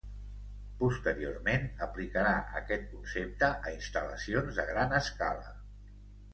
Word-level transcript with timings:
Posteriorment 0.79 1.67
aplicarà 1.87 2.33
aquest 2.61 2.89
concepte 2.95 3.53
a 3.69 3.77
instal·lacions 3.77 4.61
de 4.61 4.69
gran 4.75 5.01
escala. 5.05 5.57